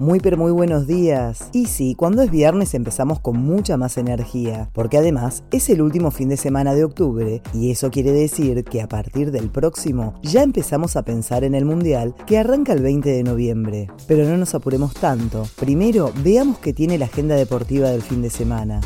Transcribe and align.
Muy 0.00 0.20
pero 0.20 0.36
muy 0.36 0.52
buenos 0.52 0.86
días. 0.86 1.48
Y 1.52 1.66
sí, 1.66 1.96
cuando 1.96 2.22
es 2.22 2.30
viernes 2.30 2.74
empezamos 2.74 3.18
con 3.18 3.36
mucha 3.36 3.76
más 3.76 3.98
energía, 3.98 4.70
porque 4.72 4.96
además 4.96 5.42
es 5.50 5.68
el 5.70 5.82
último 5.82 6.12
fin 6.12 6.28
de 6.28 6.36
semana 6.36 6.72
de 6.76 6.84
octubre 6.84 7.42
y 7.52 7.72
eso 7.72 7.90
quiere 7.90 8.12
decir 8.12 8.62
que 8.62 8.80
a 8.80 8.86
partir 8.86 9.32
del 9.32 9.50
próximo 9.50 10.14
ya 10.22 10.44
empezamos 10.44 10.94
a 10.94 11.02
pensar 11.02 11.42
en 11.42 11.56
el 11.56 11.64
Mundial 11.64 12.14
que 12.26 12.38
arranca 12.38 12.74
el 12.74 12.82
20 12.82 13.08
de 13.08 13.24
noviembre. 13.24 13.88
Pero 14.06 14.24
no 14.24 14.36
nos 14.36 14.54
apuremos 14.54 14.94
tanto. 14.94 15.48
Primero 15.58 16.12
veamos 16.22 16.60
qué 16.60 16.72
tiene 16.72 16.96
la 16.96 17.06
agenda 17.06 17.34
deportiva 17.34 17.90
del 17.90 18.02
fin 18.02 18.22
de 18.22 18.30
semana. 18.30 18.80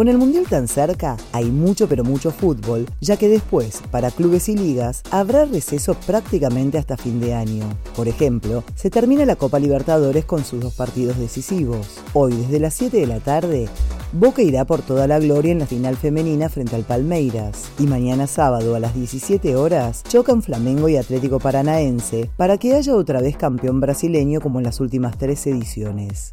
Con 0.00 0.08
el 0.08 0.16
Mundial 0.16 0.46
tan 0.48 0.66
cerca, 0.66 1.18
hay 1.30 1.50
mucho 1.50 1.86
pero 1.86 2.04
mucho 2.04 2.30
fútbol, 2.30 2.86
ya 3.02 3.18
que 3.18 3.28
después, 3.28 3.82
para 3.90 4.10
clubes 4.10 4.48
y 4.48 4.56
ligas, 4.56 5.02
habrá 5.10 5.44
receso 5.44 5.92
prácticamente 5.92 6.78
hasta 6.78 6.96
fin 6.96 7.20
de 7.20 7.34
año. 7.34 7.64
Por 7.94 8.08
ejemplo, 8.08 8.64
se 8.74 8.88
termina 8.88 9.26
la 9.26 9.36
Copa 9.36 9.58
Libertadores 9.58 10.24
con 10.24 10.42
sus 10.42 10.62
dos 10.62 10.72
partidos 10.72 11.18
decisivos. 11.18 12.00
Hoy, 12.14 12.32
desde 12.32 12.60
las 12.60 12.72
7 12.72 12.96
de 12.96 13.06
la 13.06 13.20
tarde, 13.20 13.68
Boca 14.14 14.40
irá 14.40 14.64
por 14.64 14.80
toda 14.80 15.06
la 15.06 15.18
gloria 15.18 15.52
en 15.52 15.58
la 15.58 15.66
final 15.66 15.98
femenina 15.98 16.48
frente 16.48 16.76
al 16.76 16.84
Palmeiras. 16.84 17.66
Y 17.78 17.86
mañana 17.86 18.26
sábado 18.26 18.74
a 18.74 18.80
las 18.80 18.94
17 18.94 19.54
horas 19.54 20.02
chocan 20.08 20.42
Flamengo 20.42 20.88
y 20.88 20.96
Atlético 20.96 21.40
Paranaense 21.40 22.30
para 22.38 22.56
que 22.56 22.74
haya 22.74 22.96
otra 22.96 23.20
vez 23.20 23.36
campeón 23.36 23.80
brasileño 23.80 24.40
como 24.40 24.60
en 24.60 24.64
las 24.64 24.80
últimas 24.80 25.18
tres 25.18 25.46
ediciones. 25.46 26.32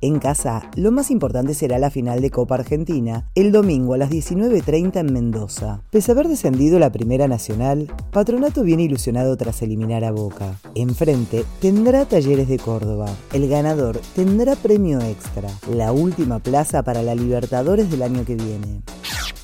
En 0.00 0.20
casa, 0.20 0.70
lo 0.76 0.92
más 0.92 1.10
importante 1.10 1.54
será 1.54 1.78
la 1.78 1.90
final 1.90 2.20
de 2.20 2.30
Copa 2.30 2.54
Argentina, 2.54 3.28
el 3.34 3.50
domingo 3.50 3.94
a 3.94 3.98
las 3.98 4.10
19.30 4.10 5.00
en 5.00 5.12
Mendoza. 5.12 5.82
Pese 5.90 6.12
a 6.12 6.14
haber 6.14 6.28
descendido 6.28 6.78
la 6.78 6.92
Primera 6.92 7.26
Nacional, 7.26 7.92
Patronato 8.12 8.62
viene 8.62 8.84
ilusionado 8.84 9.36
tras 9.36 9.60
eliminar 9.62 10.04
a 10.04 10.12
Boca. 10.12 10.60
Enfrente 10.76 11.44
tendrá 11.60 12.04
Talleres 12.04 12.46
de 12.46 12.58
Córdoba. 12.58 13.08
El 13.32 13.48
ganador 13.48 14.00
tendrá 14.14 14.54
premio 14.54 15.00
extra, 15.00 15.48
la 15.68 15.90
última 15.90 16.38
plaza 16.38 16.84
para 16.84 17.02
la 17.02 17.16
Libertadores 17.16 17.90
del 17.90 18.02
año 18.02 18.24
que 18.24 18.36
viene. 18.36 18.82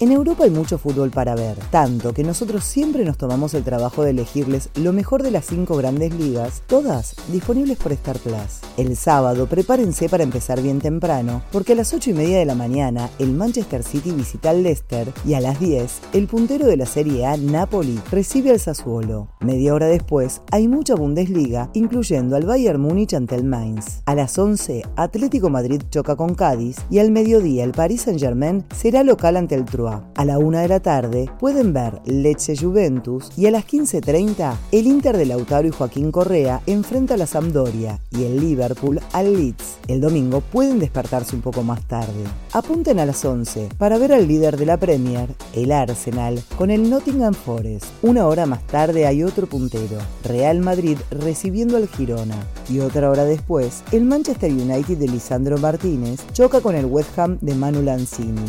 En 0.00 0.10
Europa 0.10 0.42
hay 0.42 0.50
mucho 0.50 0.76
fútbol 0.76 1.10
para 1.10 1.36
ver, 1.36 1.56
tanto 1.70 2.12
que 2.12 2.24
nosotros 2.24 2.64
siempre 2.64 3.04
nos 3.04 3.16
tomamos 3.16 3.54
el 3.54 3.62
trabajo 3.62 4.02
de 4.02 4.10
elegirles 4.10 4.68
lo 4.74 4.92
mejor 4.92 5.22
de 5.22 5.30
las 5.30 5.46
cinco 5.46 5.76
grandes 5.76 6.12
ligas, 6.12 6.62
todas 6.66 7.14
disponibles 7.28 7.78
por 7.78 7.92
Star 7.92 8.18
Plus. 8.18 8.60
El 8.76 8.96
sábado 8.96 9.46
prepárense 9.46 10.08
para 10.08 10.24
empezar 10.24 10.60
bien 10.60 10.80
temprano, 10.80 11.42
porque 11.52 11.74
a 11.74 11.76
las 11.76 11.94
8 11.94 12.10
y 12.10 12.12
media 12.12 12.38
de 12.40 12.44
la 12.44 12.56
mañana 12.56 13.08
el 13.20 13.30
Manchester 13.30 13.84
City 13.84 14.10
visita 14.10 14.50
al 14.50 14.64
Leicester 14.64 15.12
y 15.24 15.34
a 15.34 15.40
las 15.40 15.60
10 15.60 16.00
el 16.12 16.26
puntero 16.26 16.66
de 16.66 16.76
la 16.76 16.86
Serie 16.86 17.26
A, 17.26 17.36
Napoli, 17.36 18.00
recibe 18.10 18.50
al 18.50 18.58
Sassuolo. 18.58 19.28
Media 19.40 19.74
hora 19.74 19.86
después 19.86 20.42
hay 20.50 20.66
mucha 20.66 20.96
Bundesliga, 20.96 21.70
incluyendo 21.72 22.34
al 22.34 22.46
Bayern 22.46 22.80
Múnich 22.80 23.14
ante 23.14 23.36
el 23.36 23.44
Mainz. 23.44 24.02
A 24.06 24.16
las 24.16 24.36
11 24.36 24.82
Atlético 24.96 25.50
Madrid 25.50 25.82
choca 25.88 26.16
con 26.16 26.34
Cádiz 26.34 26.78
y 26.90 26.98
al 26.98 27.12
mediodía 27.12 27.62
el 27.62 27.72
Paris 27.72 28.02
Saint 28.02 28.18
Germain 28.18 28.64
será 28.74 29.04
local 29.04 29.36
ante 29.36 29.54
el 29.54 29.64
True 29.64 29.83
a 29.88 30.24
la 30.24 30.38
una 30.38 30.62
de 30.62 30.68
la 30.68 30.80
tarde 30.80 31.30
pueden 31.38 31.72
ver 31.72 32.00
Lecce 32.06 32.56
Juventus 32.56 33.30
y 33.36 33.46
a 33.46 33.50
las 33.50 33.66
15.30 33.66 34.56
el 34.72 34.86
Inter 34.86 35.16
de 35.16 35.26
Lautaro 35.26 35.68
y 35.68 35.70
Joaquín 35.70 36.10
Correa 36.10 36.62
enfrenta 36.66 37.14
a 37.14 37.16
la 37.16 37.26
Sampdoria 37.26 38.00
y 38.10 38.24
el 38.24 38.40
Liverpool 38.40 39.00
al 39.12 39.34
Leeds. 39.34 39.78
El 39.88 40.00
domingo 40.00 40.40
pueden 40.40 40.78
despertarse 40.78 41.36
un 41.36 41.42
poco 41.42 41.62
más 41.62 41.86
tarde. 41.86 42.24
Apunten 42.52 42.98
a 42.98 43.06
las 43.06 43.24
11 43.24 43.68
para 43.76 43.98
ver 43.98 44.12
al 44.12 44.26
líder 44.26 44.56
de 44.56 44.66
la 44.66 44.78
Premier, 44.78 45.28
el 45.52 45.72
Arsenal, 45.72 46.42
con 46.56 46.70
el 46.70 46.88
Nottingham 46.88 47.34
Forest. 47.34 47.86
Una 48.02 48.26
hora 48.26 48.46
más 48.46 48.66
tarde 48.66 49.06
hay 49.06 49.22
otro 49.22 49.46
puntero, 49.46 49.98
Real 50.22 50.60
Madrid 50.60 50.96
recibiendo 51.10 51.76
al 51.76 51.88
Girona. 51.88 52.36
Y 52.70 52.80
otra 52.80 53.10
hora 53.10 53.24
después, 53.24 53.82
el 53.92 54.04
Manchester 54.04 54.50
United 54.50 54.96
de 54.96 55.08
Lisandro 55.08 55.58
Martínez 55.58 56.20
choca 56.32 56.60
con 56.60 56.74
el 56.74 56.86
West 56.86 57.18
Ham 57.18 57.38
de 57.40 57.54
Manu 57.54 57.82
Lanzini. 57.82 58.44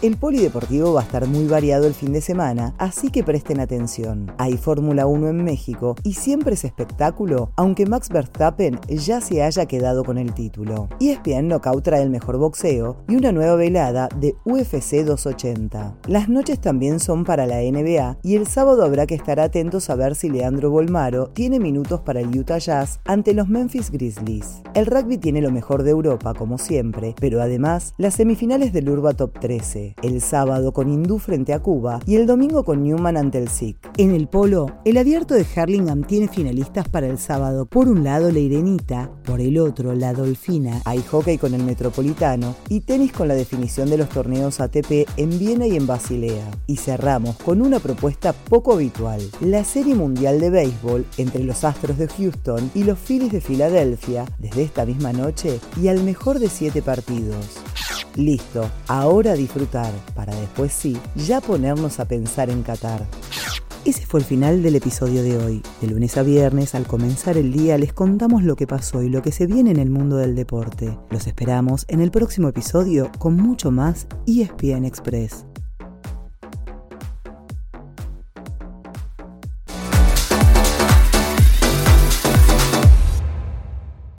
El 0.00 0.16
polideportivo 0.16 0.92
va 0.92 1.00
a 1.00 1.02
estar 1.02 1.26
muy 1.26 1.48
variado 1.48 1.88
el 1.88 1.92
fin 1.92 2.12
de 2.12 2.20
semana, 2.20 2.72
así 2.78 3.10
que 3.10 3.24
presten 3.24 3.58
atención. 3.58 4.30
Hay 4.38 4.56
Fórmula 4.56 5.08
1 5.08 5.26
en 5.26 5.42
México 5.42 5.96
y 6.04 6.12
siempre 6.12 6.54
es 6.54 6.64
espectáculo, 6.64 7.50
aunque 7.56 7.84
Max 7.84 8.08
Verstappen 8.08 8.78
ya 8.86 9.20
se 9.20 9.42
haya 9.42 9.66
quedado 9.66 10.04
con 10.04 10.16
el 10.16 10.34
título. 10.34 10.88
ESPN 11.00 11.48
Knockout 11.48 11.82
trae 11.82 12.02
el 12.04 12.10
mejor 12.10 12.38
boxeo 12.38 12.98
y 13.08 13.16
una 13.16 13.32
nueva 13.32 13.56
velada 13.56 14.08
de 14.14 14.36
UFC 14.44 15.04
280. 15.04 15.96
Las 16.06 16.28
noches 16.28 16.60
también 16.60 17.00
son 17.00 17.24
para 17.24 17.46
la 17.46 17.56
NBA 17.56 18.18
y 18.22 18.36
el 18.36 18.46
sábado 18.46 18.84
habrá 18.84 19.04
que 19.04 19.16
estar 19.16 19.40
atentos 19.40 19.90
a 19.90 19.96
ver 19.96 20.14
si 20.14 20.30
Leandro 20.30 20.70
Bolmaro 20.70 21.30
tiene 21.30 21.58
minutos 21.58 22.02
para 22.02 22.20
el 22.20 22.28
Utah 22.38 22.58
Jazz 22.58 23.00
ante 23.04 23.34
los 23.34 23.48
Memphis 23.48 23.90
Grizzlies. 23.90 24.62
El 24.74 24.86
rugby 24.86 25.18
tiene 25.18 25.42
lo 25.42 25.50
mejor 25.50 25.82
de 25.82 25.90
Europa, 25.90 26.34
como 26.34 26.56
siempre, 26.56 27.16
pero 27.18 27.42
además 27.42 27.94
las 27.98 28.14
semifinales 28.14 28.72
del 28.72 28.90
Urba 28.90 29.14
Top 29.14 29.36
13 29.40 29.87
el 30.02 30.20
sábado 30.20 30.72
con 30.72 30.90
Hindú 30.90 31.18
frente 31.18 31.52
a 31.52 31.60
Cuba 31.60 32.00
y 32.06 32.16
el 32.16 32.26
domingo 32.26 32.64
con 32.64 32.82
Newman 32.82 33.16
ante 33.16 33.38
el 33.38 33.48
SIC. 33.48 33.76
En 33.96 34.12
el 34.12 34.28
polo, 34.28 34.66
el 34.84 34.96
abierto 34.96 35.34
de 35.34 35.46
Harlingham 35.56 36.04
tiene 36.04 36.28
finalistas 36.28 36.88
para 36.88 37.06
el 37.06 37.18
sábado. 37.18 37.66
Por 37.66 37.88
un 37.88 38.04
lado 38.04 38.30
la 38.30 38.38
Irenita, 38.38 39.10
por 39.24 39.40
el 39.40 39.58
otro 39.58 39.94
la 39.94 40.12
Dolfina, 40.12 40.80
hay 40.84 41.02
hockey 41.02 41.38
con 41.38 41.54
el 41.54 41.62
Metropolitano 41.62 42.54
y 42.68 42.80
tenis 42.80 43.12
con 43.12 43.28
la 43.28 43.34
definición 43.34 43.90
de 43.90 43.98
los 43.98 44.08
torneos 44.08 44.60
ATP 44.60 45.08
en 45.16 45.38
Viena 45.38 45.66
y 45.66 45.76
en 45.76 45.86
Basilea. 45.86 46.50
Y 46.66 46.76
cerramos 46.76 47.36
con 47.36 47.60
una 47.62 47.78
propuesta 47.78 48.32
poco 48.32 48.72
habitual, 48.72 49.20
la 49.40 49.64
Serie 49.64 49.94
Mundial 49.94 50.40
de 50.40 50.50
Béisbol 50.50 51.06
entre 51.16 51.44
los 51.44 51.64
Astros 51.64 51.98
de 51.98 52.08
Houston 52.08 52.70
y 52.74 52.84
los 52.84 52.98
Phillies 52.98 53.32
de 53.32 53.40
Filadelfia 53.40 54.24
desde 54.38 54.62
esta 54.62 54.84
misma 54.84 55.12
noche 55.12 55.60
y 55.80 55.88
al 55.88 56.02
mejor 56.02 56.38
de 56.38 56.48
siete 56.48 56.82
partidos. 56.82 57.57
Listo, 58.18 58.68
ahora 58.88 59.34
disfrutar, 59.34 59.92
para 60.16 60.34
después 60.34 60.72
sí, 60.72 60.98
ya 61.14 61.40
ponernos 61.40 62.00
a 62.00 62.04
pensar 62.04 62.50
en 62.50 62.64
Qatar. 62.64 63.06
Ese 63.84 64.06
fue 64.06 64.18
el 64.18 64.26
final 64.26 64.60
del 64.60 64.74
episodio 64.74 65.22
de 65.22 65.38
hoy. 65.38 65.62
De 65.80 65.86
lunes 65.86 66.16
a 66.16 66.24
viernes, 66.24 66.74
al 66.74 66.84
comenzar 66.84 67.38
el 67.38 67.52
día, 67.52 67.78
les 67.78 67.92
contamos 67.92 68.42
lo 68.42 68.56
que 68.56 68.66
pasó 68.66 69.04
y 69.04 69.08
lo 69.08 69.22
que 69.22 69.30
se 69.30 69.46
viene 69.46 69.70
en 69.70 69.78
el 69.78 69.88
mundo 69.88 70.16
del 70.16 70.34
deporte. 70.34 70.98
Los 71.10 71.28
esperamos 71.28 71.84
en 71.86 72.00
el 72.00 72.10
próximo 72.10 72.48
episodio 72.48 73.08
con 73.20 73.36
mucho 73.36 73.70
más 73.70 74.08
ESPN 74.26 74.84
Express. 74.84 75.46